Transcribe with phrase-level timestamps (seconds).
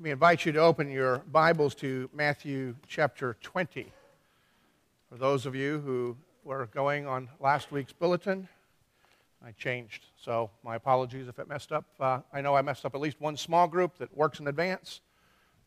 [0.00, 3.92] Me invite you to open your Bibles to Matthew chapter 20.
[5.10, 8.48] For those of you who were going on last week's bulletin,
[9.44, 10.06] I changed.
[10.16, 11.84] So my apologies if it messed up.
[12.00, 15.02] Uh, I know I messed up at least one small group that works in advance,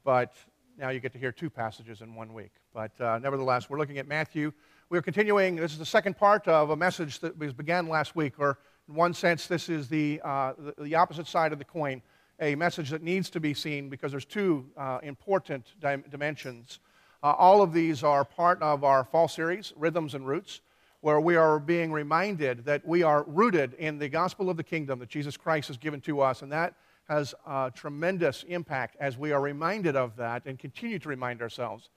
[0.04, 0.34] but
[0.80, 2.54] now you get to hear two passages in one week.
[2.74, 4.52] But uh, nevertheless, we're looking at Matthew.
[4.90, 5.58] We're continuing.
[5.58, 8.58] This is the second part of a message that was began last week, or
[8.90, 12.02] in one sense, this is the, uh, the opposite side of the coin
[12.40, 16.80] a message that needs to be seen because there's two uh, important dim- dimensions.
[17.22, 20.62] Uh, all of these are part of our fall series, Rhythms and Roots,
[21.02, 25.00] where we are being reminded that we are rooted in the gospel of the kingdom
[25.00, 26.76] that Jesus Christ has given to us, and that
[27.08, 31.90] has a tremendous impact as we are reminded of that and continue to remind ourselves.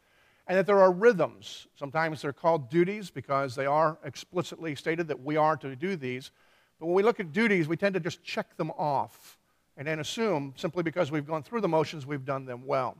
[0.48, 1.66] And that there are rhythms.
[1.76, 6.30] Sometimes they're called duties because they are explicitly stated that we are to do these.
[6.78, 9.38] But when we look at duties, we tend to just check them off
[9.76, 12.96] and then assume simply because we've gone through the motions, we've done them well.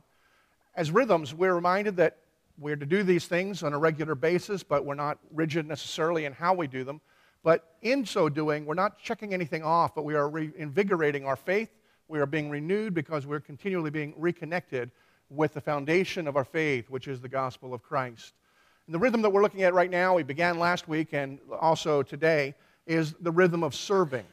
[0.75, 2.17] As rhythms, we're reminded that
[2.59, 6.33] we're to do these things on a regular basis, but we're not rigid necessarily in
[6.33, 7.01] how we do them.
[7.43, 11.69] But in so doing, we're not checking anything off, but we are reinvigorating our faith.
[12.07, 14.91] We are being renewed because we're continually being reconnected
[15.29, 18.33] with the foundation of our faith, which is the gospel of Christ.
[18.85, 22.01] And the rhythm that we're looking at right now, we began last week and also
[22.01, 24.25] today, is the rhythm of serving.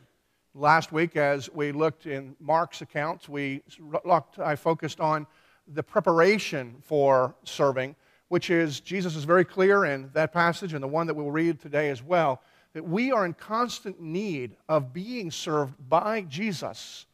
[0.56, 3.64] Last week, as we looked in Mark's accounts, we
[4.04, 5.26] looked, I focused on
[5.66, 7.96] the preparation for serving,
[8.28, 11.58] which is, Jesus is very clear in that passage and the one that we'll read
[11.58, 12.40] today as well,
[12.72, 17.06] that we are in constant need of being served by Jesus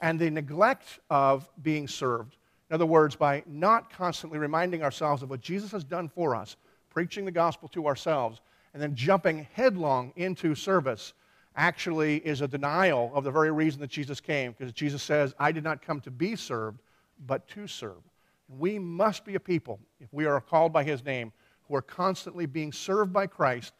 [0.00, 2.38] and the neglect of being served.
[2.70, 6.56] In other words, by not constantly reminding ourselves of what Jesus has done for us,
[6.88, 8.40] preaching the gospel to ourselves,
[8.72, 11.12] and then jumping headlong into service
[11.56, 15.52] actually is a denial of the very reason that Jesus came, because Jesus says, I
[15.52, 16.80] did not come to be served,
[17.26, 18.02] but to serve.
[18.48, 21.32] We must be a people, if we are called by his name,
[21.66, 23.72] who are constantly being served by Christ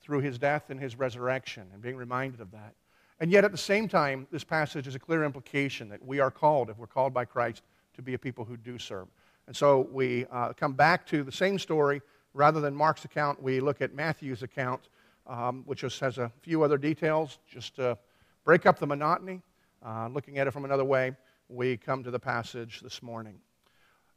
[0.00, 2.74] through his death and his resurrection, and being reminded of that.
[3.20, 6.30] And yet, at the same time, this passage is a clear implication that we are
[6.30, 7.62] called, if we're called by Christ,
[7.94, 9.08] to be a people who do serve.
[9.46, 12.00] And so we uh, come back to the same story.
[12.34, 14.88] Rather than Mark's account, we look at Matthew's account
[15.28, 17.96] um, which just has a few other details, just to
[18.44, 19.42] break up the monotony.
[19.84, 21.14] Uh, looking at it from another way,
[21.48, 23.38] we come to the passage this morning.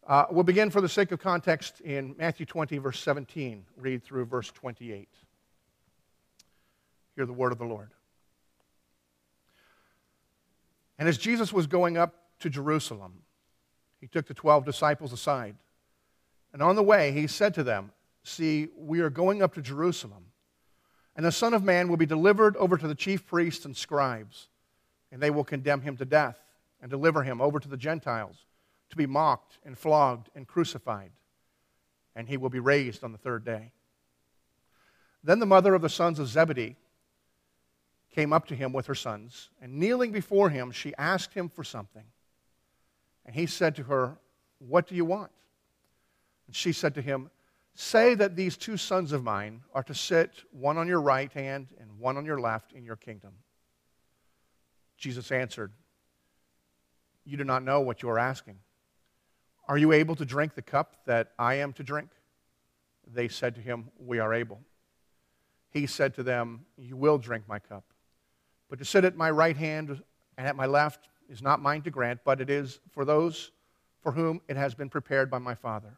[0.07, 3.65] Uh, we'll begin for the sake of context in Matthew 20, verse 17.
[3.77, 5.07] Read through verse 28.
[7.15, 7.91] Hear the word of the Lord.
[10.97, 13.21] And as Jesus was going up to Jerusalem,
[13.99, 15.55] he took the twelve disciples aside.
[16.53, 17.91] And on the way, he said to them,
[18.23, 20.25] See, we are going up to Jerusalem
[21.15, 24.47] and the Son of Man will be delivered over to the chief priests and scribes,
[25.11, 26.37] and they will condemn him to death
[26.81, 28.45] and deliver him over to the Gentiles
[28.89, 31.11] to be mocked and flogged and crucified.
[32.15, 33.71] And he will be raised on the third day.
[35.23, 36.75] Then the mother of the sons of Zebedee
[38.13, 41.63] came up to him with her sons, and kneeling before him, she asked him for
[41.63, 42.03] something.
[43.25, 44.17] And he said to her,
[44.59, 45.31] What do you want?
[46.47, 47.29] And she said to him,
[47.73, 51.67] Say that these two sons of mine are to sit one on your right hand
[51.79, 53.31] and one on your left in your kingdom.
[54.97, 55.71] Jesus answered,
[57.23, 58.57] You do not know what you are asking.
[59.67, 62.09] Are you able to drink the cup that I am to drink?
[63.07, 64.59] They said to him, We are able.
[65.69, 67.85] He said to them, You will drink my cup.
[68.69, 70.01] But to sit at my right hand
[70.37, 73.51] and at my left is not mine to grant, but it is for those
[74.01, 75.97] for whom it has been prepared by my Father.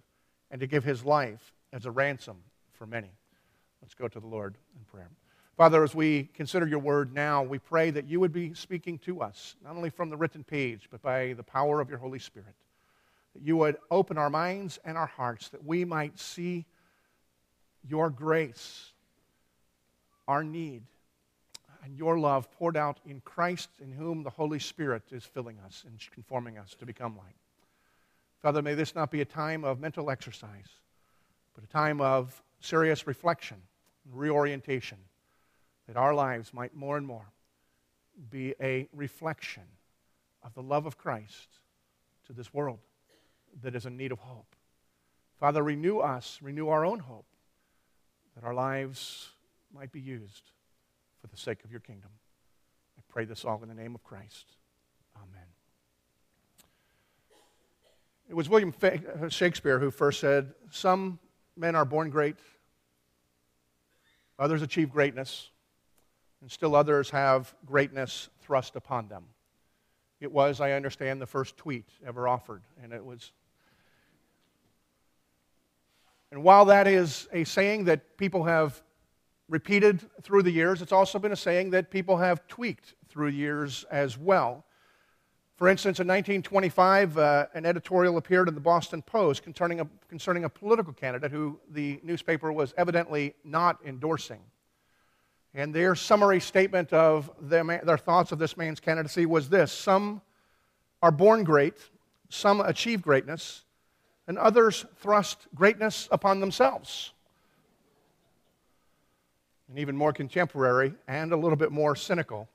[0.51, 2.37] and to give his life as a ransom
[2.73, 3.09] for many.
[3.81, 5.09] Let's go to the Lord in prayer.
[5.57, 9.21] Father, as we consider your word now, we pray that you would be speaking to
[9.21, 12.55] us, not only from the written page, but by the power of your Holy Spirit.
[13.33, 16.65] That you would open our minds and our hearts that we might see
[17.87, 18.91] your grace,
[20.27, 20.83] our need,
[21.83, 25.83] and your love poured out in Christ, in whom the Holy Spirit is filling us
[25.87, 27.35] and conforming us to become like.
[28.41, 30.79] Father, may this not be a time of mental exercise,
[31.53, 33.57] but a time of serious reflection
[34.05, 34.97] and reorientation,
[35.87, 37.27] that our lives might more and more
[38.29, 39.63] be a reflection
[40.43, 41.49] of the love of Christ
[42.25, 42.79] to this world
[43.61, 44.55] that is in need of hope.
[45.39, 47.25] Father, renew us, renew our own hope,
[48.35, 49.29] that our lives
[49.73, 50.51] might be used
[51.19, 52.09] for the sake of your kingdom.
[52.97, 54.45] I pray this all in the name of Christ.
[55.15, 55.60] Amen.
[58.31, 61.19] It was William uh, Shakespeare who first said, Some
[61.57, 62.37] men are born great,
[64.39, 65.49] others achieve greatness,
[66.39, 69.25] and still others have greatness thrust upon them.
[70.21, 73.33] It was, I understand, the first tweet ever offered, and it was.
[76.31, 78.81] And while that is a saying that people have
[79.49, 83.83] repeated through the years, it's also been a saying that people have tweaked through years
[83.91, 84.63] as well.
[85.61, 90.45] For instance, in 1925, uh, an editorial appeared in the Boston Post concerning a, concerning
[90.45, 94.39] a political candidate who the newspaper was evidently not endorsing.
[95.53, 100.21] And their summary statement of their, their thoughts of this man's candidacy was this Some
[101.03, 101.77] are born great,
[102.29, 103.63] some achieve greatness,
[104.27, 107.11] and others thrust greatness upon themselves.
[109.69, 112.49] And even more contemporary and a little bit more cynical,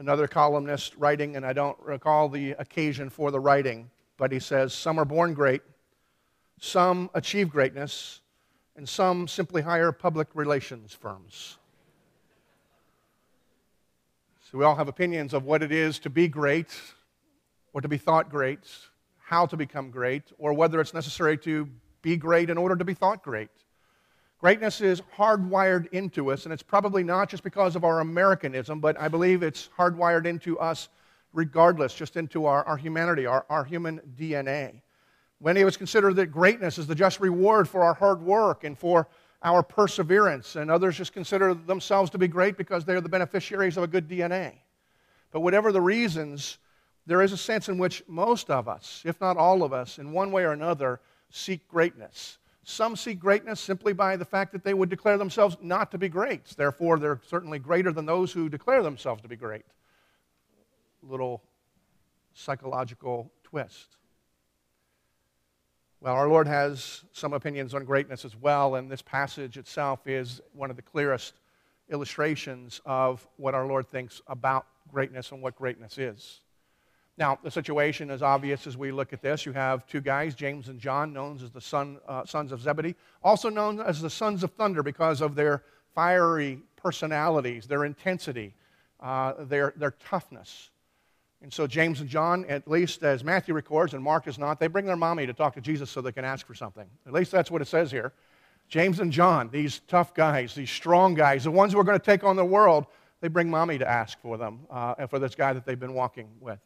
[0.00, 4.72] another columnist writing, and I don't recall the occasion for the writing, but he says,
[4.72, 5.60] Some are born great,
[6.58, 8.22] some achieve greatness,
[8.76, 11.58] and some simply hire public relations firms.
[14.50, 16.80] So we all have opinions of what it is to be great
[17.74, 18.64] or to be thought great,
[19.18, 21.68] how to become great, or whether it's necessary to
[22.00, 23.50] be great in order to be thought great.
[24.40, 28.98] Greatness is hardwired into us, and it's probably not just because of our Americanism, but
[28.98, 30.88] I believe it's hardwired into us
[31.34, 34.80] regardless, just into our, our humanity, our, our human DNA.
[35.42, 38.78] Many of us consider that greatness is the just reward for our hard work and
[38.78, 39.08] for
[39.42, 43.82] our perseverance, and others just consider themselves to be great because they're the beneficiaries of
[43.82, 44.54] a good DNA.
[45.32, 46.56] But whatever the reasons,
[47.06, 50.12] there is a sense in which most of us, if not all of us, in
[50.12, 52.38] one way or another, seek greatness.
[52.62, 56.08] Some seek greatness simply by the fact that they would declare themselves not to be
[56.08, 56.44] great.
[56.56, 59.64] Therefore, they're certainly greater than those who declare themselves to be great.
[61.02, 61.42] Little
[62.34, 63.96] psychological twist.
[66.00, 70.40] Well, our Lord has some opinions on greatness as well, and this passage itself is
[70.52, 71.34] one of the clearest
[71.90, 76.40] illustrations of what our Lord thinks about greatness and what greatness is.
[77.20, 79.44] Now, the situation is obvious as we look at this.
[79.44, 82.96] You have two guys, James and John, known as the son, uh, sons of Zebedee,
[83.22, 85.62] also known as the sons of thunder because of their
[85.94, 88.54] fiery personalities, their intensity,
[89.00, 90.70] uh, their, their toughness.
[91.42, 94.66] And so James and John, at least as Matthew records and Mark does not, they
[94.66, 96.86] bring their mommy to talk to Jesus so they can ask for something.
[97.06, 98.14] At least that's what it says here.
[98.66, 102.04] James and John, these tough guys, these strong guys, the ones who are going to
[102.04, 102.86] take on the world,
[103.20, 106.30] they bring mommy to ask for them, uh, for this guy that they've been walking
[106.40, 106.60] with.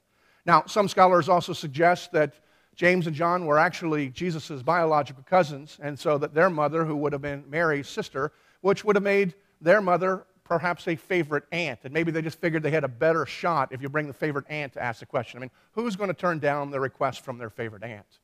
[0.47, 2.35] Now, some scholars also suggest that
[2.75, 7.13] James and John were actually Jesus' biological cousins, and so that their mother, who would
[7.13, 11.81] have been Mary's sister, which would have made their mother perhaps a favorite aunt.
[11.85, 14.45] And maybe they just figured they had a better shot if you bring the favorite
[14.49, 15.39] aunt to ask the question.
[15.39, 18.19] I mean, who's going to turn down the request from their favorite aunt?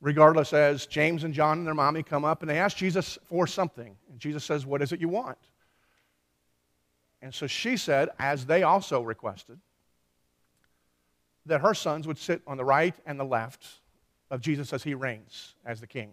[0.00, 3.48] Regardless, as James and John and their mommy come up and they ask Jesus for
[3.48, 3.96] something.
[4.10, 5.38] And Jesus says, What is it you want?
[7.20, 9.58] And so she said, as they also requested,
[11.48, 13.66] that her sons would sit on the right and the left
[14.30, 16.10] of Jesus as he reigns as the king.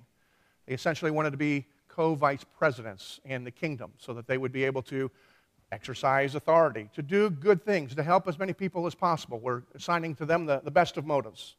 [0.66, 4.52] They essentially wanted to be co vice presidents in the kingdom so that they would
[4.52, 5.12] be able to
[5.72, 9.40] exercise authority, to do good things, to help as many people as possible.
[9.40, 11.56] We're assigning to them the, the best of motives.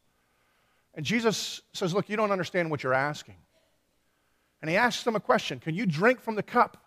[0.94, 3.36] And Jesus says, Look, you don't understand what you're asking.
[4.62, 6.78] And he asks them a question Can you drink from the cup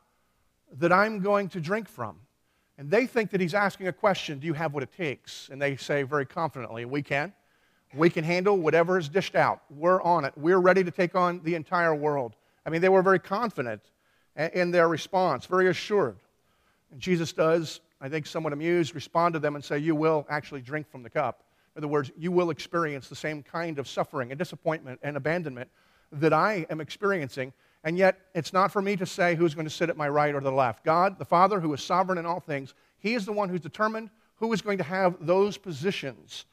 [0.77, 2.19] that I'm going to drink from?
[2.79, 5.49] And they think that he's asking a question Do you have what it takes?
[5.51, 7.33] And they say very confidently, We can.
[7.93, 9.61] We can handle whatever is dished out.
[9.69, 10.33] We're on it.
[10.37, 12.35] We're ready to take on the entire world.
[12.65, 13.81] I mean, they were very confident
[14.53, 16.17] in their response, very assured.
[16.91, 20.61] And Jesus does, I think, somewhat amused, respond to them and say, You will actually
[20.61, 21.43] drink from the cup.
[21.75, 25.69] In other words, you will experience the same kind of suffering and disappointment and abandonment
[26.13, 27.51] that I am experiencing.
[27.83, 30.35] And yet, it's not for me to say who's going to sit at my right
[30.35, 30.83] or the left.
[30.83, 34.09] God, the Father, who is sovereign in all things, He is the one who's determined
[34.35, 36.45] who is going to have those positions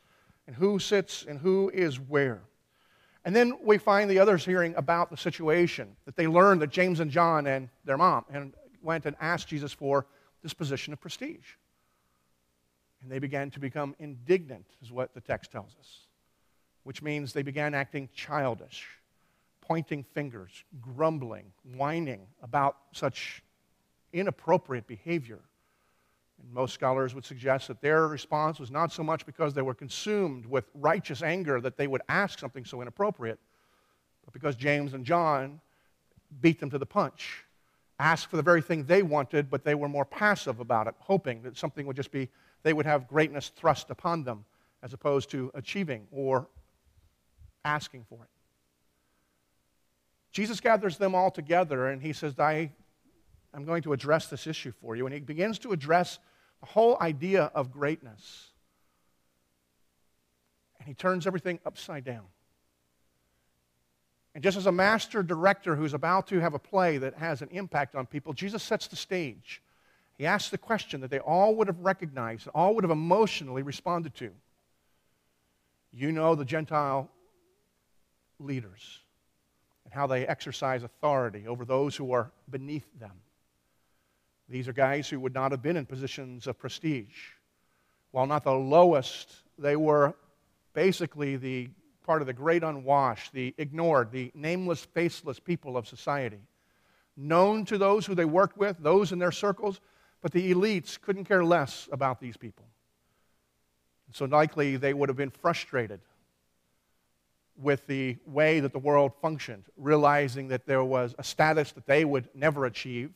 [0.47, 2.43] and who sits and who is where.
[3.25, 7.01] And then we find the others hearing about the situation, that they learned that James
[7.01, 10.07] and John and their mom and went and asked Jesus for
[10.43, 11.55] this position of prestige.
[13.03, 16.07] And they began to become indignant, is what the text tells us,
[16.85, 18.87] which means they began acting childish,
[19.67, 23.43] pointing fingers, grumbling, whining about such
[24.13, 25.41] inappropriate behavior.
[26.41, 29.75] And most scholars would suggest that their response was not so much because they were
[29.75, 33.39] consumed with righteous anger that they would ask something so inappropriate,
[34.25, 35.61] but because James and John
[36.41, 37.45] beat them to the punch,
[37.99, 41.43] asked for the very thing they wanted, but they were more passive about it, hoping
[41.43, 42.29] that something would just be,
[42.63, 44.45] they would have greatness thrust upon them
[44.83, 46.47] as opposed to achieving or
[47.65, 48.36] asking for it.
[50.37, 52.71] Jesus gathers them all together and he says, I,
[53.55, 55.07] I'm going to address this issue for you.
[55.07, 56.19] And he begins to address
[56.61, 58.51] the whole idea of greatness.
[60.79, 62.27] And he turns everything upside down.
[64.35, 67.49] And just as a master director who's about to have a play that has an
[67.51, 69.63] impact on people, Jesus sets the stage.
[70.19, 74.15] He asks the question that they all would have recognized, all would have emotionally responded
[74.17, 74.33] to.
[75.95, 77.11] You know the Gentile
[78.39, 79.01] leaders
[79.97, 83.13] how they exercise authority over those who are beneath them.
[84.49, 87.31] These are guys who would not have been in positions of prestige.
[88.13, 90.15] While not the lowest, they were
[90.75, 91.71] basically the
[92.05, 96.41] part of the great unwashed, the ignored, the nameless, faceless people of society.
[97.17, 99.81] Known to those who they worked with, those in their circles,
[100.21, 102.67] but the elites couldn't care less about these people.
[104.13, 106.01] So likely they would have been frustrated
[107.59, 112.05] with the way that the world functioned, realizing that there was a status that they
[112.05, 113.11] would never achieve,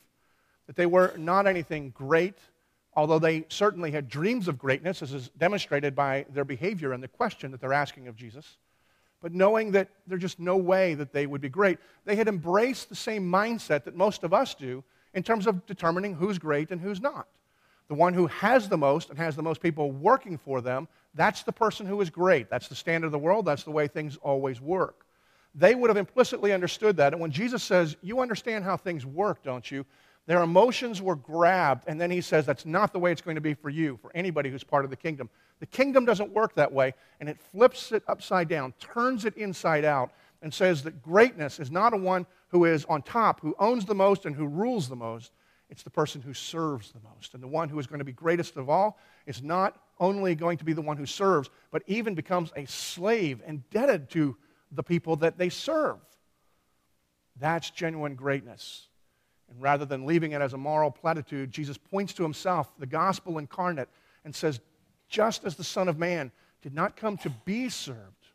[0.67, 2.37] that they were not anything great,
[2.93, 7.07] although they certainly had dreams of greatness, as is demonstrated by their behavior and the
[7.07, 8.57] question that they're asking of Jesus.
[9.21, 12.89] But knowing that there's just no way that they would be great, they had embraced
[12.89, 14.83] the same mindset that most of us do
[15.13, 17.27] in terms of determining who's great and who's not.
[17.87, 21.43] The one who has the most and has the most people working for them that's
[21.43, 22.49] the person who is great.
[22.49, 23.45] That's the standard of the world.
[23.45, 25.05] That's the way things always work.
[25.53, 27.13] They would have implicitly understood that.
[27.13, 29.85] And when Jesus says, You understand how things work, don't you?
[30.27, 33.41] Their emotions were grabbed, and then he says, That's not the way it's going to
[33.41, 35.29] be for you, for anybody who's part of the kingdom.
[35.59, 39.83] The kingdom doesn't work that way, and it flips it upside down, turns it inside
[39.83, 43.85] out, and says that greatness is not a one who is on top, who owns
[43.85, 45.31] the most, and who rules the most.
[45.71, 47.33] It's the person who serves the most.
[47.33, 50.57] And the one who is going to be greatest of all is not only going
[50.57, 54.35] to be the one who serves, but even becomes a slave indebted to
[54.73, 55.97] the people that they serve.
[57.39, 58.87] That's genuine greatness.
[59.49, 63.37] And rather than leaving it as a moral platitude, Jesus points to himself, the gospel
[63.37, 63.89] incarnate,
[64.25, 64.59] and says,
[65.07, 68.27] just as the Son of Man did not come to be served,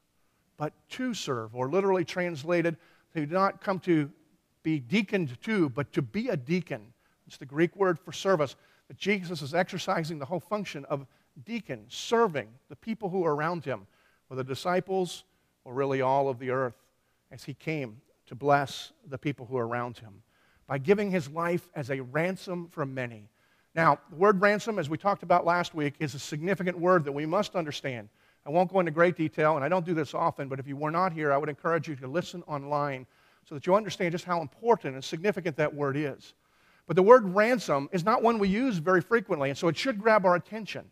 [0.57, 2.77] but to serve, or literally translated,
[3.13, 4.11] he did not come to
[4.63, 6.93] be deaconed to, but to be a deacon.
[7.27, 8.57] It's the Greek word for service.
[8.89, 11.07] That Jesus is exercising the whole function of
[11.45, 13.87] deacon, serving the people who are around him,
[14.31, 15.25] the disciples,
[15.65, 16.77] or really all of the earth,
[17.31, 20.23] as he came to bless the people who are around him
[20.67, 23.29] by giving his life as a ransom for many.
[23.75, 27.13] Now, the word ransom, as we talked about last week, is a significant word that
[27.13, 28.09] we must understand.
[28.47, 30.77] I won't go into great detail, and I don't do this often, but if you
[30.77, 33.07] were not here, I would encourage you to listen online
[33.45, 36.35] so that you understand just how important and significant that word is.
[36.87, 40.01] But the word ransom is not one we use very frequently, and so it should
[40.01, 40.85] grab our attention.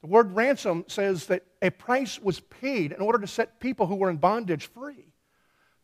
[0.00, 3.96] The word ransom says that a price was paid in order to set people who
[3.96, 5.12] were in bondage free.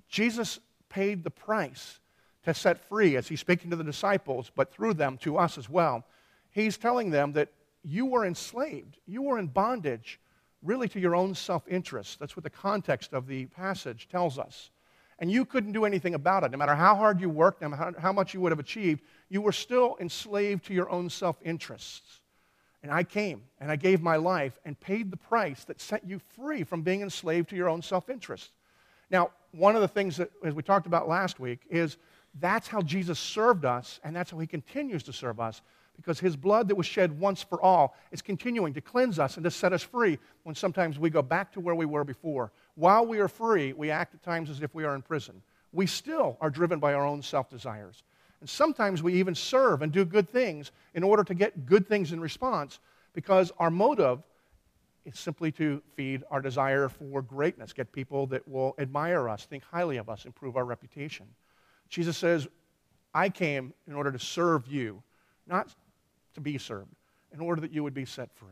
[0.09, 2.01] Jesus paid the price
[2.45, 5.69] to set free as he's speaking to the disciples, but through them to us as
[5.69, 6.05] well.
[6.51, 7.53] He's telling them that
[7.83, 10.21] you were enslaved, you were in bondage
[10.63, 12.19] really to your own self interest.
[12.19, 14.71] That's what the context of the passage tells us.
[15.21, 16.51] And you couldn't do anything about it.
[16.51, 19.43] No matter how hard you worked, no matter how much you would have achieved, you
[19.43, 22.21] were still enslaved to your own self interests.
[22.83, 26.19] And I came and I gave my life and paid the price that set you
[26.35, 28.51] free from being enslaved to your own self interest.
[29.11, 31.99] Now, one of the things that, as we talked about last week, is
[32.39, 35.63] that's how Jesus served us, and that's how he continues to serve us,
[36.01, 39.45] because his blood that was shed once for all is continuing to cleanse us and
[39.45, 42.51] to set us free when sometimes we go back to where we were before.
[42.75, 45.43] While we are free, we act at times as if we are in prison.
[45.73, 48.03] We still are driven by our own self desires.
[48.41, 52.13] And sometimes we even serve and do good things in order to get good things
[52.13, 52.81] in response
[53.13, 54.23] because our motive
[55.05, 59.63] is simply to feed our desire for greatness, get people that will admire us, think
[59.65, 61.27] highly of us, improve our reputation.
[61.91, 62.49] Jesus says,
[63.13, 65.03] I came in order to serve you,
[65.47, 65.75] not
[66.35, 66.95] to be served,
[67.33, 68.49] in order that you would be set free.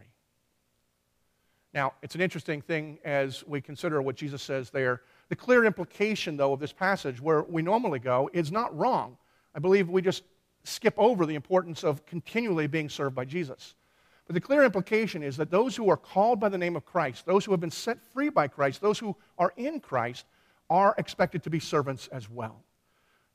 [1.75, 5.03] Now, it's an interesting thing as we consider what Jesus says there.
[5.29, 9.17] The clear implication, though, of this passage, where we normally go, is not wrong.
[9.55, 10.25] I believe we just
[10.65, 13.75] skip over the importance of continually being served by Jesus.
[14.27, 17.27] But the clear implication is that those who are called by the name of Christ,
[17.27, 20.27] those who have been set free by Christ, those who are in Christ,
[20.71, 22.63] are expected to be servants as well.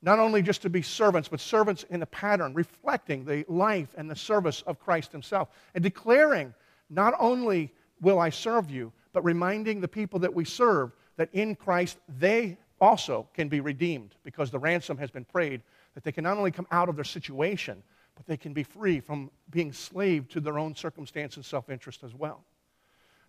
[0.04, 4.10] Not only just to be servants, but servants in a pattern, reflecting the life and
[4.10, 6.52] the service of Christ Himself, and declaring,
[6.90, 11.54] not only will I serve you, but reminding the people that we serve that in
[11.54, 15.62] Christ they also can be redeemed because the ransom has been paid,
[15.94, 17.82] that they can not only come out of their situation,
[18.14, 22.04] but they can be free from being slave to their own circumstance and self interest
[22.04, 22.44] as well.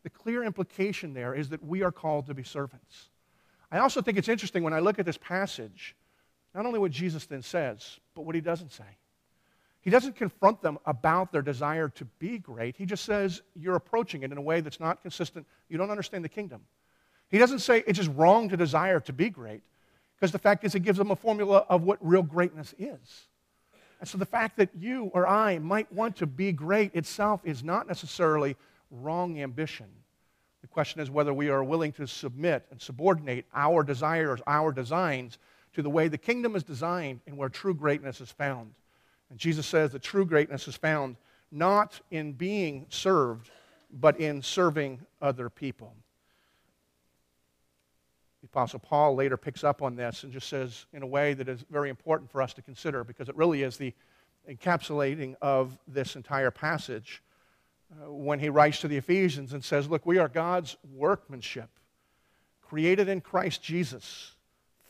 [0.03, 3.11] The clear implication there is that we are called to be servants.
[3.71, 5.95] I also think it's interesting when I look at this passage,
[6.55, 8.85] not only what Jesus then says, but what he doesn't say.
[9.81, 12.75] He doesn't confront them about their desire to be great.
[12.75, 15.45] He just says, You're approaching it in a way that's not consistent.
[15.69, 16.61] You don't understand the kingdom.
[17.29, 19.61] He doesn't say it's just wrong to desire to be great,
[20.15, 23.27] because the fact is, it gives them a formula of what real greatness is.
[23.99, 27.63] And so the fact that you or I might want to be great itself is
[27.63, 28.55] not necessarily
[28.89, 29.87] wrong ambition.
[30.61, 35.37] The question is whether we are willing to submit and subordinate our desires, our designs,
[35.75, 38.73] to the way the kingdom is designed and where true greatness is found.
[39.29, 41.17] And Jesus says that true greatness is found
[41.51, 43.51] not in being served,
[43.91, 45.93] but in serving other people.
[48.41, 51.49] The Apostle Paul later picks up on this and just says, in a way that
[51.49, 53.93] is very important for us to consider, because it really is the
[54.49, 57.21] encapsulating of this entire passage
[57.91, 61.69] uh, when he writes to the Ephesians and says, Look, we are God's workmanship,
[62.61, 64.34] created in Christ Jesus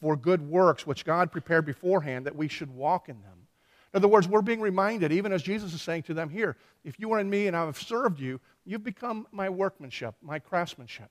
[0.01, 3.47] for good works, which God prepared beforehand that we should walk in them.
[3.93, 6.99] In other words, we're being reminded, even as Jesus is saying to them here, if
[6.99, 11.09] you are in me and I have served you, you've become my workmanship, my craftsmanship.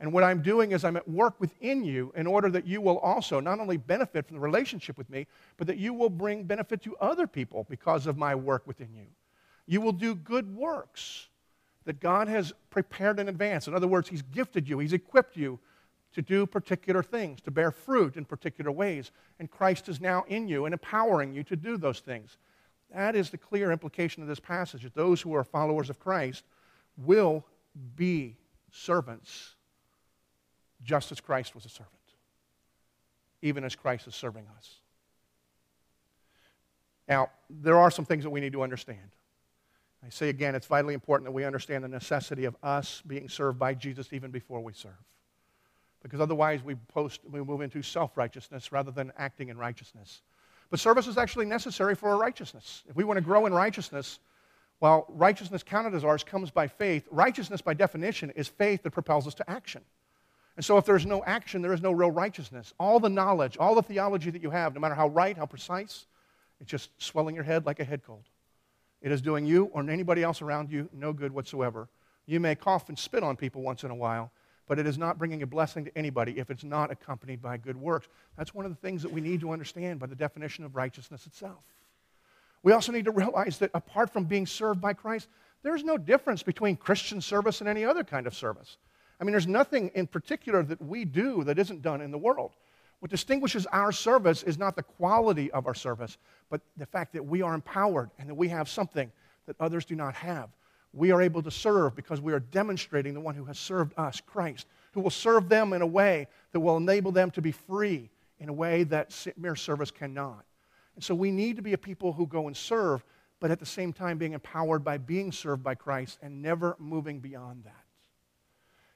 [0.00, 2.98] And what I'm doing is I'm at work within you in order that you will
[2.98, 6.82] also not only benefit from the relationship with me, but that you will bring benefit
[6.82, 9.06] to other people because of my work within you.
[9.66, 11.28] You will do good works
[11.84, 13.66] that God has prepared in advance.
[13.66, 15.58] In other words, He's gifted you, He's equipped you
[16.18, 19.12] to do particular things, to bear fruit in particular ways.
[19.38, 22.38] And Christ is now in you and empowering you to do those things.
[22.92, 26.42] That is the clear implication of this passage that those who are followers of Christ
[26.96, 27.44] will
[27.94, 28.36] be
[28.72, 29.54] servants
[30.82, 31.94] just as Christ was a servant,
[33.40, 34.74] even as Christ is serving us.
[37.06, 39.12] Now, there are some things that we need to understand.
[40.04, 43.60] I say again, it's vitally important that we understand the necessity of us being served
[43.60, 44.98] by Jesus even before we serve.
[46.02, 50.22] Because otherwise, we, post, we move into self righteousness rather than acting in righteousness.
[50.70, 52.84] But service is actually necessary for righteousness.
[52.88, 54.20] If we want to grow in righteousness,
[54.78, 59.26] while righteousness counted as ours comes by faith, righteousness by definition is faith that propels
[59.26, 59.82] us to action.
[60.56, 62.74] And so, if there's no action, there is no real righteousness.
[62.78, 66.06] All the knowledge, all the theology that you have, no matter how right, how precise,
[66.60, 68.24] it's just swelling your head like a head cold.
[69.00, 71.88] It is doing you or anybody else around you no good whatsoever.
[72.26, 74.32] You may cough and spit on people once in a while,
[74.68, 77.76] but it is not bringing a blessing to anybody if it's not accompanied by good
[77.76, 78.06] works.
[78.36, 81.26] That's one of the things that we need to understand by the definition of righteousness
[81.26, 81.58] itself.
[82.62, 85.28] We also need to realize that apart from being served by Christ,
[85.62, 88.76] there's no difference between Christian service and any other kind of service.
[89.20, 92.52] I mean, there's nothing in particular that we do that isn't done in the world.
[93.00, 96.18] What distinguishes our service is not the quality of our service,
[96.50, 99.10] but the fact that we are empowered and that we have something
[99.46, 100.50] that others do not have.
[100.98, 104.20] We are able to serve because we are demonstrating the one who has served us,
[104.20, 108.10] Christ, who will serve them in a way that will enable them to be free
[108.40, 110.44] in a way that mere service cannot.
[110.96, 113.04] And so we need to be a people who go and serve,
[113.38, 117.20] but at the same time being empowered by being served by Christ and never moving
[117.20, 117.84] beyond that.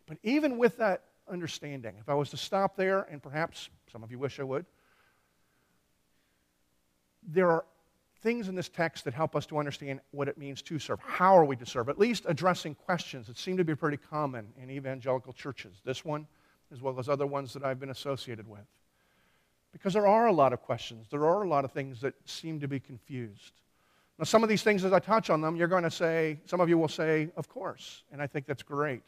[0.07, 4.11] But even with that understanding, if I was to stop there, and perhaps some of
[4.11, 4.67] you wish I would,
[7.23, 7.65] there are
[8.23, 11.01] things in this text that help us to understand what it means to serve.
[11.01, 11.89] How are we to serve?
[11.89, 15.81] At least addressing questions that seem to be pretty common in evangelical churches.
[15.85, 16.27] This one,
[16.73, 18.65] as well as other ones that I've been associated with.
[19.73, 22.61] Because there are a lot of questions, there are a lot of things that seem
[22.61, 23.53] to be confused.
[24.19, 26.61] Now, some of these things, as I touch on them, you're going to say, some
[26.61, 29.03] of you will say, of course, and I think that's great.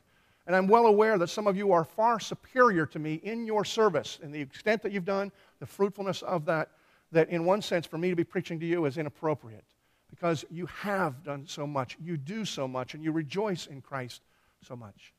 [0.46, 3.64] And I'm well aware that some of you are far superior to me in your
[3.64, 6.70] service, in the extent that you've done, the fruitfulness of that,
[7.14, 9.64] that in one sense, for me to be preaching to you is inappropriate
[10.10, 14.22] because you have done so much, you do so much, and you rejoice in Christ
[14.62, 15.12] so much.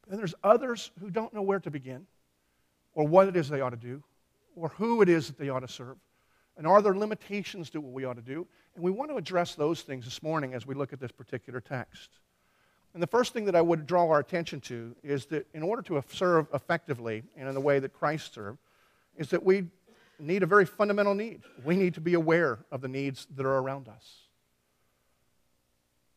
[0.00, 2.06] But then there's others who don't know where to begin,
[2.94, 4.02] or what it is they ought to do,
[4.56, 5.96] or who it is that they ought to serve.
[6.56, 8.46] And are there limitations to what we ought to do?
[8.74, 11.60] And we want to address those things this morning as we look at this particular
[11.60, 12.10] text.
[12.94, 15.82] And the first thing that I would draw our attention to is that in order
[15.82, 18.58] to serve effectively and in the way that Christ served,
[19.16, 19.66] is that we
[20.18, 21.42] need a very fundamental need.
[21.64, 24.22] We need to be aware of the needs that are around us.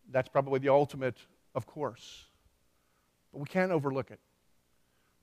[0.09, 1.17] That's probably the ultimate,
[1.55, 2.25] of course.
[3.31, 4.19] But we can't overlook it.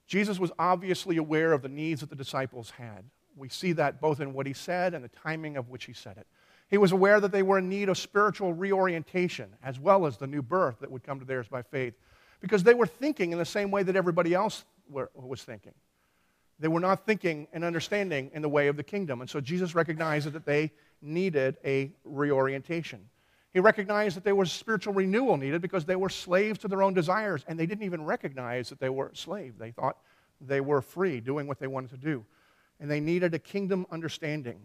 [0.07, 3.05] Jesus was obviously aware of the needs that the disciples had.
[3.37, 6.17] We see that both in what he said and the timing of which he said
[6.17, 6.27] it.
[6.71, 10.27] He was aware that they were in need of spiritual reorientation as well as the
[10.27, 11.95] new birth that would come to theirs by faith
[12.41, 15.73] because they were thinking in the same way that everybody else were, was thinking.
[16.59, 19.21] They were not thinking and understanding in the way of the kingdom.
[19.21, 23.01] And so Jesus recognized that they needed a reorientation.
[23.53, 26.95] He recognized that there was spiritual renewal needed because they were slaves to their own
[26.95, 29.57] desires and they didn't even recognize that they were slaves.
[29.59, 29.97] They thought
[30.41, 32.25] they were free, doing what they wanted to do.
[32.81, 34.61] And they needed a kingdom understanding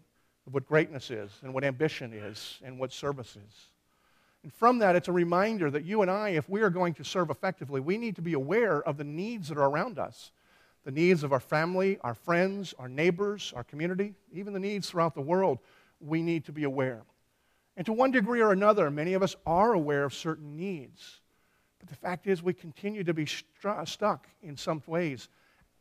[0.45, 3.69] of what greatness is and what ambition is and what service is.
[4.43, 7.03] And from that, it's a reminder that you and I, if we are going to
[7.03, 10.32] serve effectively, we need to be aware of the needs that are around us
[10.84, 15.15] the needs of our family, our friends, our neighbors, our community, even the needs throughout
[15.15, 15.60] the world.
[16.00, 17.04] We need to be aware.
[17.78, 21.22] And to one degree or another, many of us are aware of certain needs.
[21.80, 25.30] But the fact is, we continue to be stuck in some ways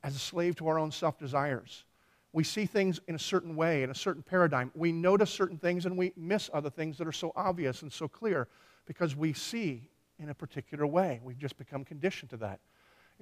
[0.03, 1.85] as a slave to our own self desires.
[2.33, 4.71] We see things in a certain way, in a certain paradigm.
[4.75, 8.09] We notice certain things and we miss other things that are so obvious and so
[8.09, 8.49] clear
[8.87, 11.21] because we see in a particular way.
[11.23, 12.61] We've just become conditioned to that.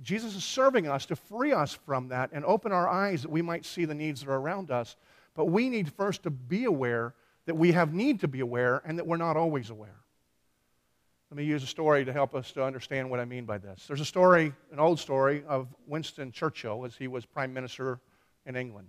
[0.03, 3.43] Jesus is serving us to free us from that and open our eyes that we
[3.43, 4.97] might see the needs that are around us.
[5.35, 7.15] But we need first to be aware
[7.47, 9.97] that we have need to be aware and that we're not always aware.
[11.31, 13.85] Let me use a story to help us to understand what I mean by this.
[13.87, 18.01] There's a story, an old story, of Winston Churchill as he was Prime Minister
[18.47, 18.89] in England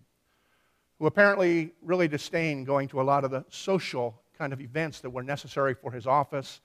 [1.01, 5.09] who apparently really disdained going to a lot of the social kind of events that
[5.09, 6.61] were necessary for his office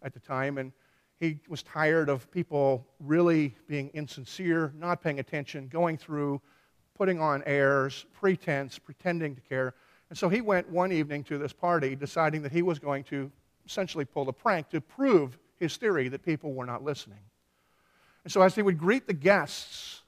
[0.00, 0.58] at the time.
[0.58, 0.70] And
[1.20, 6.40] he was tired of people really being insincere, not paying attention, going through,
[6.96, 9.74] putting on airs, pretense, pretending to care.
[10.08, 13.30] And so he went one evening to this party deciding that he was going to
[13.66, 17.20] essentially pull a prank to prove his theory that people were not listening.
[18.24, 20.00] And so as he would greet the guests,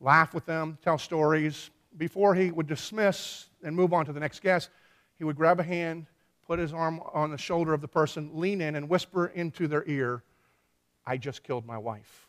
[0.00, 4.42] laugh with them, tell stories, before he would dismiss and move on to the next
[4.42, 4.70] guest,
[5.18, 6.06] he would grab a hand,
[6.46, 9.84] put his arm on the shoulder of the person, lean in, and whisper into their
[9.86, 10.22] ear,
[11.06, 12.28] I just killed my wife.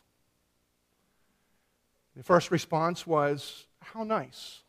[2.16, 4.62] The first response was, How nice.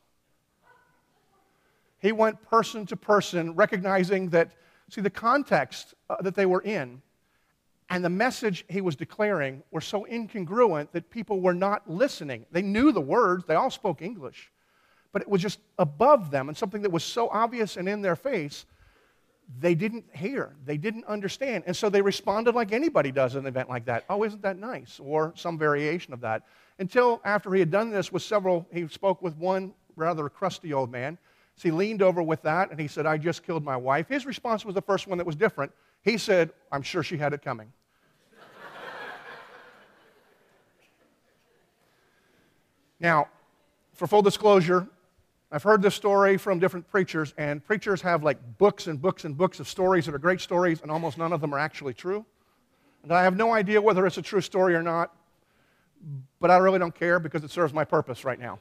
[1.99, 4.51] He went person to person, recognizing that,
[4.89, 7.01] see, the context uh, that they were in
[7.89, 12.45] and the message he was declaring were so incongruent that people were not listening.
[12.51, 14.51] They knew the words, they all spoke English
[15.17, 18.15] but it was just above them and something that was so obvious and in their
[18.15, 18.67] face,
[19.59, 21.63] they didn't hear, they didn't understand.
[21.67, 24.03] And so they responded like anybody does in an event like that.
[24.09, 24.99] Oh, isn't that nice?
[25.01, 26.43] Or some variation of that.
[26.79, 30.91] Until after he had done this with several, he spoke with one rather crusty old
[30.91, 31.17] man.
[31.55, 34.07] So he leaned over with that and he said, I just killed my wife.
[34.09, 35.71] His response was the first one that was different.
[36.03, 37.71] He said, I'm sure she had it coming.
[42.99, 43.27] now,
[43.93, 44.87] for full disclosure,
[45.49, 49.37] I've heard this story from different preachers, and preachers have like books and books and
[49.37, 52.25] books of stories that are great stories, and almost none of them are actually true.
[53.03, 55.15] And I have no idea whether it's a true story or not,
[56.41, 58.59] but I really don't care because it serves my purpose right now.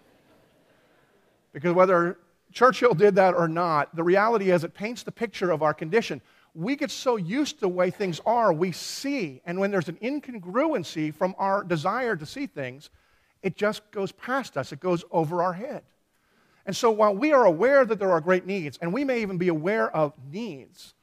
[1.53, 2.19] Because whether
[2.53, 6.21] Churchill did that or not, the reality is it paints the picture of our condition.
[6.55, 9.99] We get so used to the way things are, we see, and when there's an
[10.01, 12.91] incongruency from our desire to see things,
[13.43, 15.83] it just goes past us, it goes over our head.
[16.67, 19.39] And so while we are aware that there are great needs, and we may even
[19.39, 20.95] be aware of needs,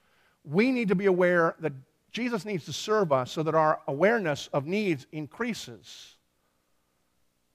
[0.44, 1.72] we need to be aware that
[2.12, 6.18] Jesus needs to serve us so that our awareness of needs increases,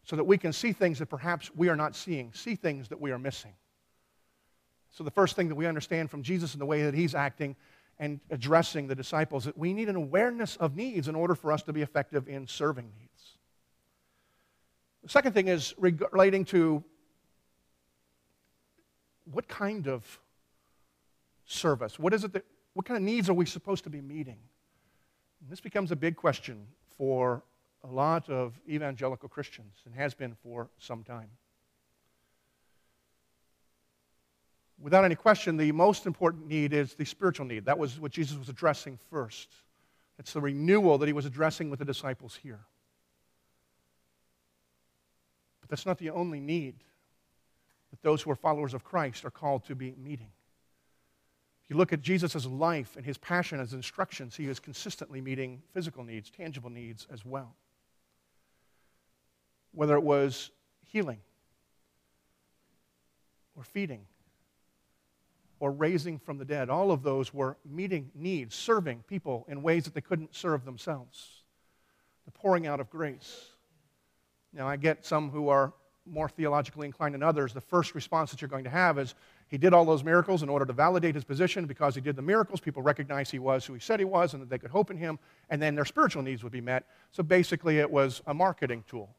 [0.05, 3.01] so that we can see things that perhaps we are not seeing, see things that
[3.01, 3.53] we are missing.
[4.91, 7.55] So, the first thing that we understand from Jesus in the way that he's acting
[7.99, 11.53] and addressing the disciples is that we need an awareness of needs in order for
[11.53, 13.37] us to be effective in serving needs.
[15.03, 16.83] The second thing is relating to
[19.33, 20.21] what kind of
[21.45, 21.99] service?
[21.99, 24.39] What is it that, what kind of needs are we supposed to be meeting?
[25.41, 27.43] And this becomes a big question for
[27.85, 31.29] a lot of evangelical Christians and has been for some time.
[34.81, 37.65] Without any question, the most important need is the spiritual need.
[37.65, 39.49] That was what Jesus was addressing first.
[40.19, 42.61] It's the renewal that he was addressing with the disciples here.
[45.61, 46.77] But that's not the only need
[47.91, 50.31] that those who are followers of Christ are called to be meeting.
[51.65, 55.63] If you look at Jesus' life and his passion, his instructions, he is consistently meeting
[55.75, 57.55] physical needs, tangible needs as well.
[59.73, 60.51] Whether it was
[60.87, 61.19] healing,
[63.55, 64.07] or feeding,
[65.61, 69.85] or raising from the dead, all of those were meeting needs, serving people in ways
[69.85, 71.43] that they couldn't serve themselves,
[72.25, 73.47] the pouring out of grace.
[74.53, 75.75] Now, I get some who are
[76.11, 79.15] more theologically inclined than others, the first response that you're going to have is
[79.49, 81.67] he did all those miracles in order to validate his position.
[81.67, 84.43] Because he did the miracles, people recognized he was who he said he was and
[84.43, 85.19] that they could hope in him,
[85.51, 86.85] and then their spiritual needs would be met.
[87.13, 89.11] So basically, it was a marketing tool.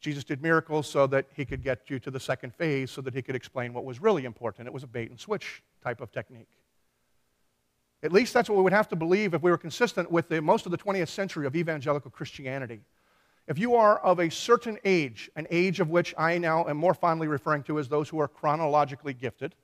[0.00, 3.14] Jesus did miracles so that he could get you to the second phase, so that
[3.14, 4.66] he could explain what was really important.
[4.66, 6.48] It was a bait and switch type of technique.
[8.02, 10.40] At least that's what we would have to believe if we were consistent with the,
[10.40, 12.80] most of the 20th century of evangelical Christianity.
[13.48, 16.92] If you are of a certain age, an age of which I now am more
[16.92, 19.54] fondly referring to as those who are chronologically gifted,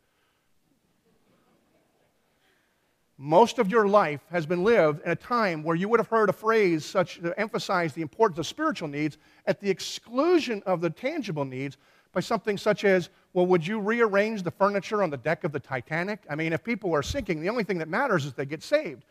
[3.19, 6.31] most of your life has been lived in a time where you would have heard
[6.31, 10.89] a phrase such to emphasize the importance of spiritual needs at the exclusion of the
[10.89, 11.77] tangible needs
[12.15, 15.61] by something such as, well, would you rearrange the furniture on the deck of the
[15.61, 16.21] Titanic?
[16.31, 19.05] I mean, if people are sinking, the only thing that matters is they get saved.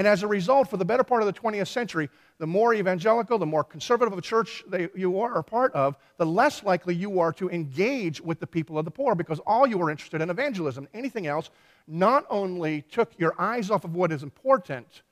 [0.00, 2.08] And as a result, for the better part of the 20th century,
[2.38, 6.24] the more evangelical, the more conservative of a church you are a part of, the
[6.24, 9.76] less likely you are to engage with the people of the poor because all you
[9.76, 10.88] were interested in evangelism.
[10.94, 11.50] Anything else
[11.86, 15.02] not only took your eyes off of what is important,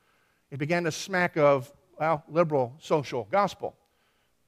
[0.51, 1.71] it began to smack of,
[2.01, 3.77] well, liberal social gospel,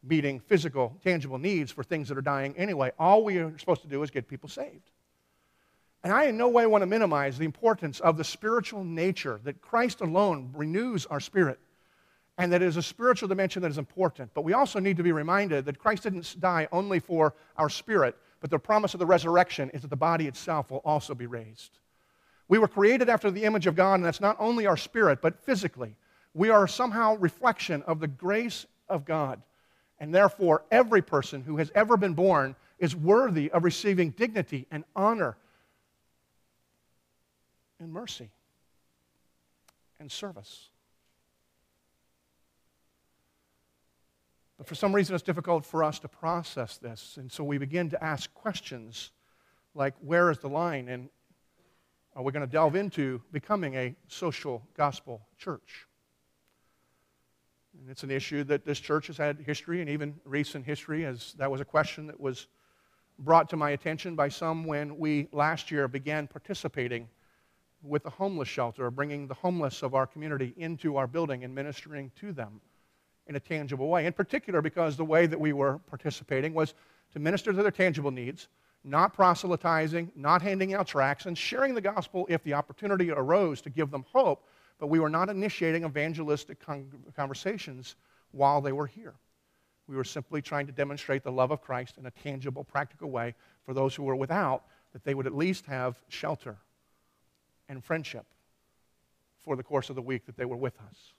[0.02, 2.92] meeting physical, tangible needs for things that are dying anyway.
[2.98, 4.88] All we are supposed to do is get people saved.
[6.02, 9.60] And I in no way want to minimize the importance of the spiritual nature that
[9.60, 11.58] Christ alone renews our spirit
[12.38, 14.32] and that it is a spiritual dimension that is important.
[14.32, 18.16] But we also need to be reminded that Christ didn't die only for our spirit,
[18.40, 21.78] but the promise of the resurrection is that the body itself will also be raised.
[22.48, 25.38] We were created after the image of God, and that's not only our spirit, but
[25.38, 25.96] physically.
[26.32, 29.42] We are somehow reflection of the grace of God.
[29.98, 34.84] And therefore, every person who has ever been born is worthy of receiving dignity and
[34.96, 35.36] honor
[37.80, 38.30] and mercy
[39.98, 40.68] and service.
[44.58, 47.16] But for some reason, it's difficult for us to process this.
[47.16, 49.10] And so we begin to ask questions
[49.74, 50.88] like where is the line?
[50.88, 51.08] And
[52.14, 55.86] are we going to delve into becoming a social gospel church?
[57.78, 61.34] And it's an issue that this church has had history and even recent history, as
[61.38, 62.46] that was a question that was
[63.18, 67.08] brought to my attention by some when we last year began participating
[67.82, 72.10] with the homeless shelter, bringing the homeless of our community into our building and ministering
[72.20, 72.60] to them
[73.26, 74.06] in a tangible way.
[74.06, 76.74] In particular, because the way that we were participating was
[77.12, 78.48] to minister to their tangible needs,
[78.84, 83.70] not proselytizing, not handing out tracts, and sharing the gospel if the opportunity arose to
[83.70, 84.46] give them hope,
[84.78, 86.58] but we were not initiating evangelistic
[87.14, 87.96] conversations
[88.32, 89.14] while they were here.
[89.86, 93.34] We were simply trying to demonstrate the love of Christ in a tangible, practical way
[93.64, 96.56] for those who were without, that they would at least have shelter
[97.70, 98.26] and friendship
[99.38, 101.14] for the course of the week that they were with us.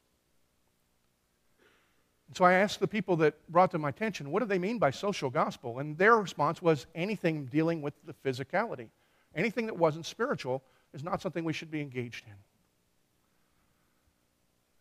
[2.28, 4.78] And so I asked the people that brought to my attention, what do they mean
[4.78, 5.80] by social gospel?
[5.80, 8.90] And their response was anything dealing with the physicality.
[9.34, 10.62] Anything that wasn't spiritual
[10.94, 12.36] is not something we should be engaged in.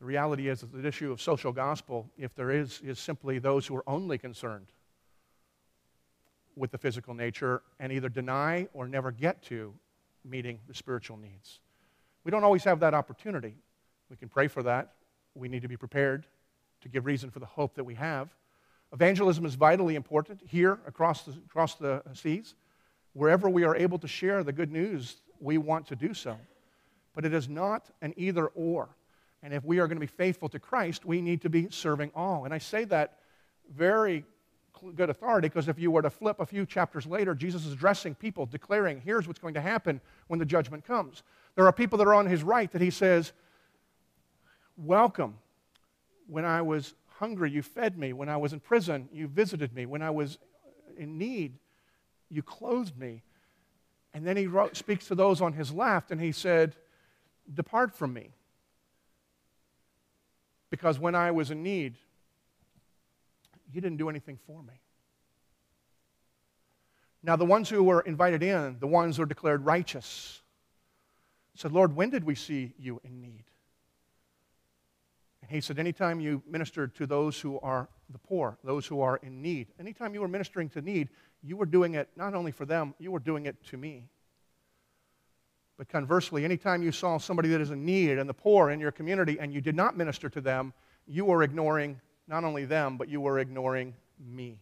[0.01, 3.67] The reality is that the issue of social gospel, if there is, is simply those
[3.67, 4.67] who are only concerned
[6.57, 9.75] with the physical nature and either deny or never get to
[10.25, 11.61] meeting the spiritual needs.
[12.25, 13.55] We don't always have that opportunity.
[14.09, 14.93] We can pray for that.
[15.35, 16.27] We need to be prepared
[16.83, 18.29] to give reason for the hope that we have.
[18.93, 22.55] Evangelism is vitally important here across the, across the seas.
[23.13, 26.37] Wherever we are able to share the good news, we want to do so.
[27.15, 28.89] But it is not an either or.
[29.43, 32.11] And if we are going to be faithful to Christ, we need to be serving
[32.15, 32.45] all.
[32.45, 33.19] And I say that
[33.75, 34.25] very
[34.97, 38.15] good authority because if you were to flip a few chapters later, Jesus is addressing
[38.15, 41.23] people, declaring, here's what's going to happen when the judgment comes.
[41.55, 43.33] There are people that are on his right that he says,
[44.77, 45.37] Welcome.
[46.27, 48.13] When I was hungry, you fed me.
[48.13, 49.85] When I was in prison, you visited me.
[49.85, 50.39] When I was
[50.97, 51.59] in need,
[52.31, 53.23] you clothed me.
[54.15, 56.77] And then he wrote, speaks to those on his left and he said,
[57.53, 58.31] Depart from me.
[60.71, 61.97] Because when I was in need,
[63.73, 64.75] you didn't do anything for me.
[67.23, 70.41] Now, the ones who were invited in, the ones who were declared righteous,
[71.55, 73.45] said, Lord, when did we see you in need?
[75.43, 79.19] And he said, Anytime you ministered to those who are the poor, those who are
[79.19, 81.09] in need, anytime you were ministering to need,
[81.43, 84.09] you were doing it not only for them, you were doing it to me.
[85.77, 88.93] But conversely, anytime you saw somebody that is in need and the poor in your
[88.93, 90.73] community and you did not minister to them,
[91.07, 94.59] you were ignoring not only them, but you were ignoring me.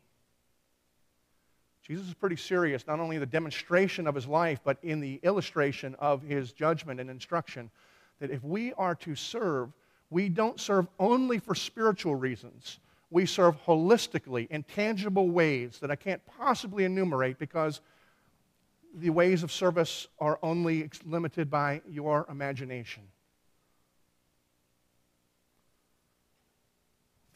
[1.82, 5.94] Jesus is pretty serious, not only the demonstration of his life, but in the illustration
[6.00, 7.70] of his judgment and instruction.
[8.18, 9.70] That if we are to serve,
[10.10, 15.96] we don't serve only for spiritual reasons we serve holistically in tangible ways that I
[15.96, 17.80] can't possibly enumerate because
[18.94, 23.02] the ways of service are only limited by your imagination.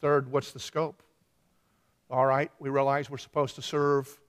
[0.03, 1.01] Third, what's the scope?
[2.09, 4.19] All right, we realize we're supposed to serve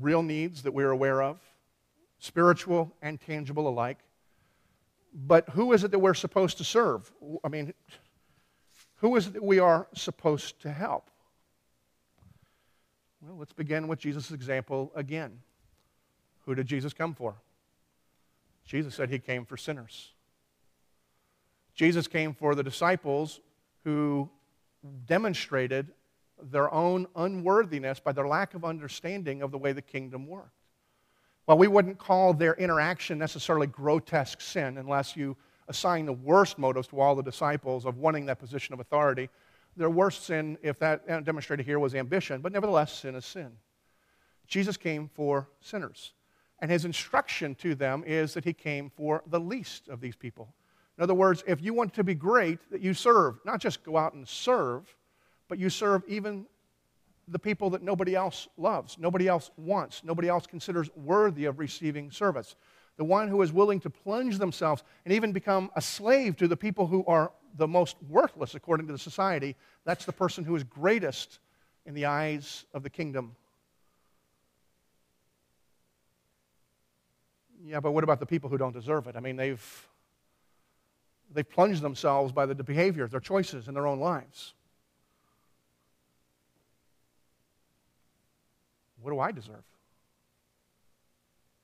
[0.00, 1.38] real needs that we're aware of,
[2.18, 3.98] spiritual and tangible alike.
[5.14, 7.12] But who is it that we're supposed to serve?
[7.44, 7.72] I mean,
[8.96, 11.12] who is it that we are supposed to help?
[13.20, 15.38] Well, let's begin with Jesus' example again.
[16.44, 17.36] Who did Jesus come for?
[18.64, 20.10] Jesus said he came for sinners.
[21.72, 23.38] Jesus came for the disciples
[23.84, 24.28] who
[25.06, 25.92] demonstrated
[26.42, 30.62] their own unworthiness by their lack of understanding of the way the kingdom worked.
[31.44, 35.36] While we wouldn't call their interaction necessarily grotesque sin unless you
[35.68, 39.28] assign the worst motives to all the disciples of wanting that position of authority,
[39.76, 43.52] their worst sin, if that uh, demonstrated here, was ambition, but nevertheless, sin is sin.
[44.46, 46.12] Jesus came for sinners.
[46.58, 50.54] And his instruction to them is that he came for the least of these people.
[50.98, 53.96] In other words, if you want to be great, that you serve, not just go
[53.96, 54.94] out and serve,
[55.48, 56.46] but you serve even
[57.28, 62.10] the people that nobody else loves, nobody else wants, nobody else considers worthy of receiving
[62.10, 62.56] service.
[62.98, 66.56] The one who is willing to plunge themselves and even become a slave to the
[66.56, 70.64] people who are the most worthless according to the society, that's the person who is
[70.64, 71.38] greatest
[71.86, 73.34] in the eyes of the kingdom.
[77.64, 79.16] Yeah, but what about the people who don't deserve it?
[79.16, 79.88] I mean, they've,
[81.34, 84.54] they've plunged themselves by the behavior, their choices in their own lives.
[89.00, 89.64] What do I deserve?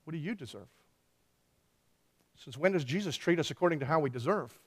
[0.03, 0.67] What do you deserve?
[2.43, 4.57] Since when does Jesus treat us according to how we deserve?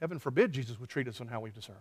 [0.00, 1.76] Heaven forbid Jesus would treat us on how we deserve.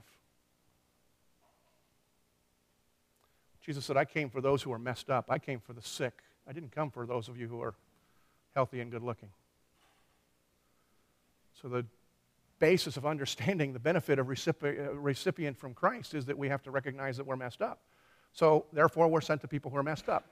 [3.66, 5.26] Jesus said, I came for those who are messed up.
[5.30, 6.14] I came for the sick.
[6.48, 7.74] I didn't come for those of you who are
[8.54, 9.30] healthy and good looking.
[11.62, 11.86] So, the
[12.64, 16.72] basis of understanding the benefit of uh, recipient from Christ is that we have to
[16.72, 17.80] recognize that we're messed up.
[18.32, 20.24] So, therefore, we're sent to people who are messed up.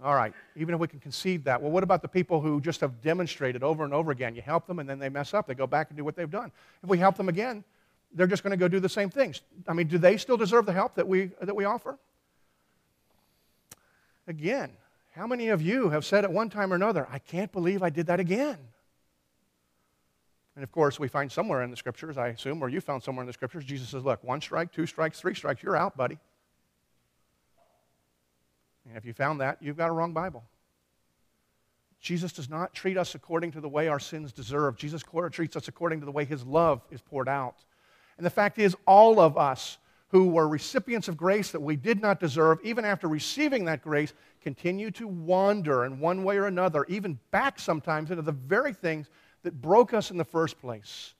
[0.00, 2.80] All right, even if we can concede that, well, what about the people who just
[2.80, 4.36] have demonstrated over and over again?
[4.36, 5.48] You help them and then they mess up.
[5.48, 6.52] They go back and do what they've done.
[6.84, 7.64] If we help them again,
[8.12, 9.40] they're just going to go do the same things.
[9.66, 11.98] I mean, do they still deserve the help that we, that we offer?
[14.28, 14.70] Again,
[15.16, 17.90] how many of you have said at one time or another, I can't believe I
[17.90, 18.58] did that again?
[20.54, 23.22] And of course, we find somewhere in the scriptures, I assume, or you found somewhere
[23.22, 26.18] in the scriptures, Jesus says, Look, one strike, two strikes, three strikes, you're out, buddy.
[28.86, 30.44] And if you found that, you've got a wrong Bible.
[32.00, 34.76] Jesus does not treat us according to the way our sins deserve.
[34.76, 37.64] Jesus treats us according to the way his love is poured out.
[38.18, 42.00] And the fact is, all of us who were recipients of grace that we did
[42.00, 44.12] not deserve, even after receiving that grace,
[44.42, 49.08] continue to wander in one way or another, even back sometimes into the very things
[49.44, 51.14] that broke us in the first place.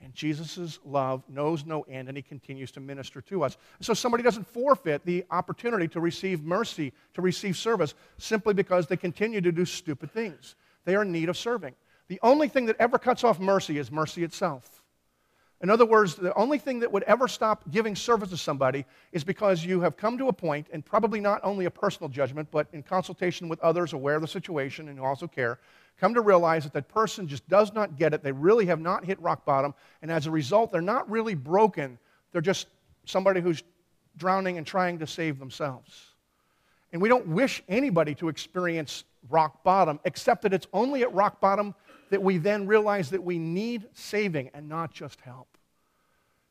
[0.00, 3.56] And Jesus' love knows no end, and he continues to minister to us.
[3.80, 8.96] So somebody doesn't forfeit the opportunity to receive mercy, to receive service, simply because they
[8.96, 10.54] continue to do stupid things.
[10.84, 11.74] They are in need of serving.
[12.06, 14.82] The only thing that ever cuts off mercy is mercy itself.
[15.60, 19.24] In other words, the only thing that would ever stop giving service to somebody is
[19.24, 22.68] because you have come to a point, and probably not only a personal judgment, but
[22.72, 25.58] in consultation with others aware of the situation and who also care,
[26.00, 28.22] come to realize that that person just does not get it.
[28.22, 29.74] They really have not hit rock bottom.
[30.02, 31.98] And as a result, they're not really broken.
[32.32, 32.68] They're just
[33.04, 33.62] somebody who's
[34.16, 36.12] drowning and trying to save themselves.
[36.92, 41.40] And we don't wish anybody to experience rock bottom, except that it's only at rock
[41.40, 41.74] bottom
[42.10, 45.48] that we then realize that we need saving and not just help.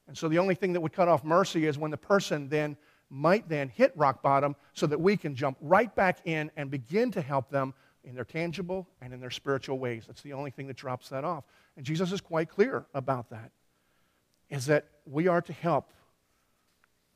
[0.08, 2.78] And so the only thing that would cut off mercy is when the person then
[3.10, 7.12] might then hit rock bottom so that we can jump right back in and begin
[7.12, 10.06] to help them in their tangible and in their spiritual ways.
[10.08, 11.44] That's the only thing that drops that off.
[11.76, 13.52] And Jesus is quite clear about that.
[14.50, 15.92] Is that we are to help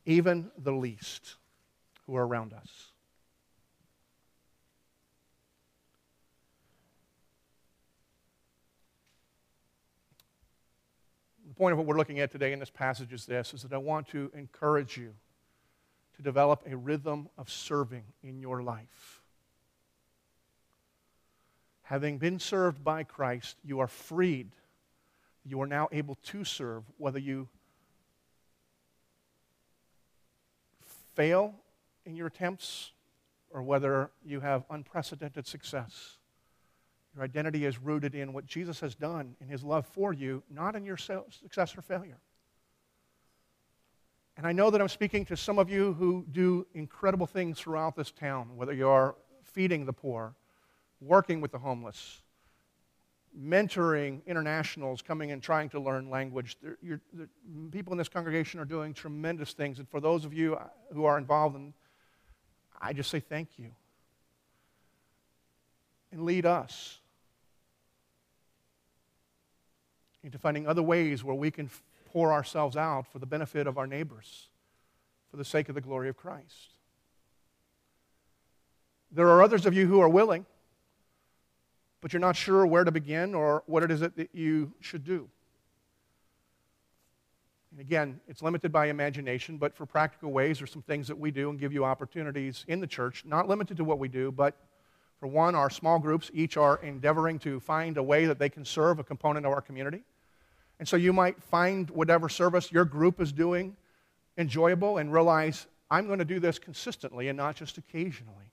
[0.06, 1.36] even the least
[2.06, 2.92] who are around us.
[11.48, 13.74] The point of what we're looking at today in this passage is this is that
[13.74, 15.14] I want to encourage you
[16.16, 19.21] to develop a rhythm of serving in your life
[21.92, 24.52] having been served by Christ, you are freed.
[25.44, 27.50] You are now able to serve, whether you
[31.16, 31.54] fail
[32.06, 32.92] in your attempts
[33.50, 36.18] or whether you have unprecedented success.
[37.14, 40.78] Your identity is rooted in what Jesus has done in his love for you, not
[40.78, 42.20] in your success or failure.
[44.38, 47.98] And I know that I'm speaking to some of you who do incredible things throughout
[47.98, 50.36] this town, whether you're feeding the poor,
[51.02, 52.22] working with the homeless,
[53.38, 56.58] mentoring internationals coming and trying to learn language.
[56.62, 57.00] The
[57.72, 59.80] people in this congregation are doing tremendous things.
[59.80, 61.74] And for those of you uh, who are involved, in,
[62.80, 63.72] I just say thank you.
[66.12, 67.00] And lead us
[70.24, 71.70] into finding other ways where we can
[72.06, 74.50] pour ourselves out for the benefit of our neighbors,
[75.32, 76.76] for the sake of the glory of Christ.
[79.10, 80.46] There are others of you who are willing
[82.02, 85.30] but you're not sure where to begin or what it is that you should do.
[87.72, 91.32] And again, it's limited by imagination, but for practical ways, there's some things that we
[91.32, 94.58] do and give you opportunities in the church, not limited to what we do, but
[95.20, 98.66] for one, our small groups each are endeavoring to find a way that they can
[98.66, 100.02] serve a component of our community.
[100.80, 103.78] And so you might find whatever service your group is doing
[104.38, 108.52] enjoyable and realize, I'm going to do this consistently and not just occasionally.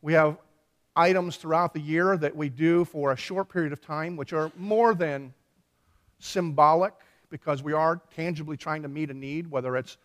[0.00, 0.38] We have
[0.94, 4.52] items throughout the year that we do for a short period of time, which are
[4.56, 5.32] more than
[6.18, 6.92] symbolic
[7.30, 9.96] because we are tangibly trying to meet a need, whether it's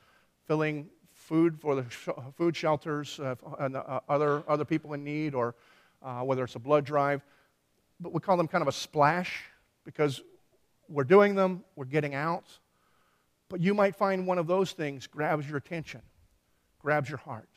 [0.46, 5.36] filling food for the sh- food shelters uh, and uh, other, other people in need,
[5.36, 5.56] or
[6.02, 7.22] uh, whether it's a blood drive.
[8.00, 9.44] But we call them kind of a splash
[9.84, 10.22] because
[10.88, 12.46] we're doing them, we're getting out.
[13.50, 16.02] But you might find one of those things grabs your attention,
[16.80, 17.50] grabs your heart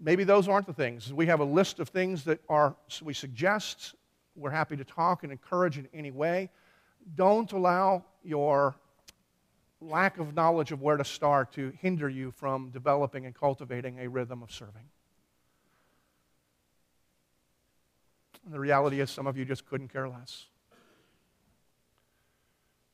[0.00, 1.12] maybe those aren't the things.
[1.12, 3.94] We have a list of things that are, we suggest.
[4.34, 6.50] We're happy to talk and encourage in any way.
[7.14, 8.74] Don't allow your
[9.80, 14.08] lack of knowledge of where to start to hinder you from developing and cultivating a
[14.08, 14.88] rhythm of serving.
[18.44, 20.46] And the reality is, some of you just couldn't care less.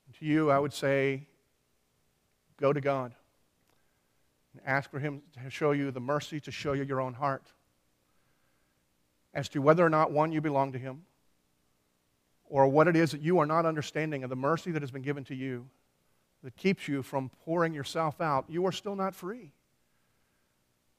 [0.07, 1.27] And to you, I would say,
[2.59, 3.15] go to God
[4.57, 7.53] and ask for Him to show you the mercy to show you your own heart
[9.35, 11.03] as to whether or not, one, you belong to Him,
[12.49, 15.03] or what it is that you are not understanding of the mercy that has been
[15.03, 15.69] given to you
[16.43, 19.53] that keeps you from pouring yourself out, you are still not free.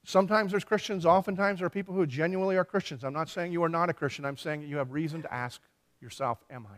[0.03, 3.03] Sometimes there's Christians, oftentimes there are people who genuinely are Christians.
[3.03, 5.61] I'm not saying you are not a Christian, I'm saying you have reason to ask
[5.99, 6.77] yourself, Am I?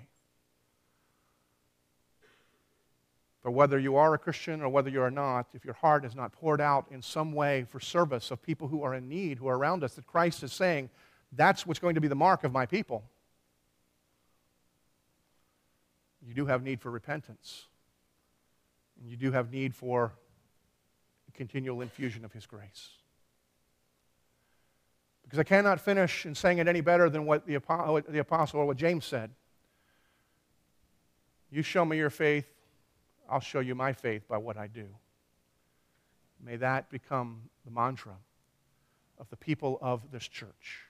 [3.43, 6.15] But whether you are a Christian or whether you are not, if your heart is
[6.15, 9.47] not poured out in some way for service of people who are in need, who
[9.47, 10.89] are around us, that Christ is saying,
[11.31, 13.03] that's what's going to be the mark of my people.
[16.27, 17.67] You do have need for repentance.
[18.99, 20.13] And you do have need for
[21.39, 22.89] continual infusion of His grace.
[25.23, 27.57] Because I cannot finish in saying it any better than what the,
[28.09, 29.31] the apostle or what James said.
[31.49, 32.45] You show me your faith
[33.29, 34.87] I'll show you my faith by what I do.
[36.43, 38.15] May that become the mantra
[39.19, 40.85] of the people of this church.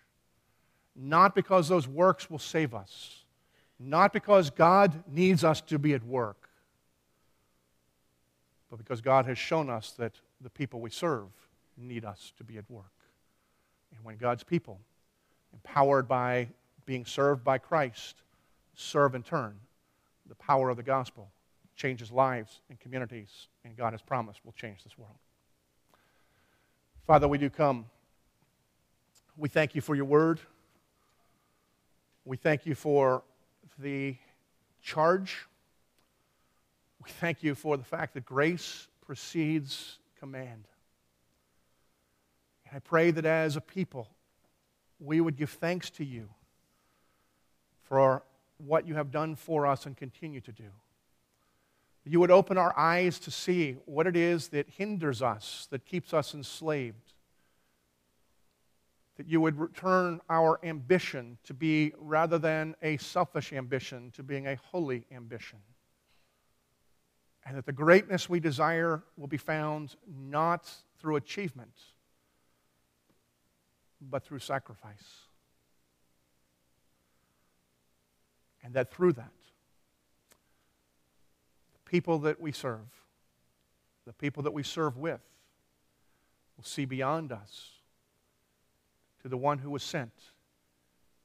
[0.95, 3.23] Not because those works will save us,
[3.79, 6.49] not because God needs us to be at work,
[8.69, 11.27] but because God has shown us that the people we serve
[11.77, 12.91] need us to be at work.
[13.95, 14.79] And when God's people,
[15.53, 16.49] empowered by
[16.85, 18.21] being served by Christ,
[18.75, 19.55] serve in turn,
[20.27, 21.31] the power of the gospel
[21.79, 25.15] changes lives and communities, and God has promised will change this world.
[27.07, 27.85] Father, we do come.
[29.37, 30.39] We thank you for your word.
[32.25, 33.23] We thank you for
[33.79, 34.17] the
[34.83, 35.47] charge.
[37.01, 40.67] We thank you for the fact that grace precedes command.
[42.67, 44.09] And I pray that as a people,
[44.99, 46.27] we would give thanks to you
[47.85, 48.21] for
[48.57, 50.65] what you have done for us and continue to do
[52.09, 56.11] you would open our eyes to see what it is that hinders us, that keeps
[56.11, 57.13] us enslaved.
[59.17, 64.47] That you would return our ambition to be, rather than a selfish ambition, to being
[64.47, 65.59] a holy ambition.
[67.45, 71.77] And that the greatness we desire will be found not through achievement,
[74.01, 75.27] but through sacrifice.
[78.63, 79.31] And that through that,
[81.89, 82.87] people that we serve,
[84.05, 85.21] the people that we serve with,
[86.55, 87.71] will see beyond us
[89.23, 90.11] to the one who was sent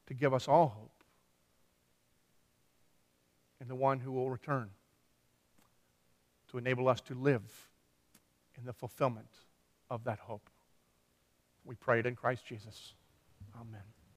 [0.07, 1.05] to give us all hope
[3.61, 4.71] and the one who will return
[6.51, 7.69] to enable us to live
[8.57, 9.29] in the fulfillment
[9.91, 10.49] of that hope.
[11.65, 12.95] We pray it in Christ Jesus.
[13.55, 13.94] Amen.